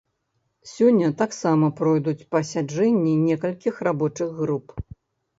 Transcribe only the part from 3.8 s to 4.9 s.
рабочых груп.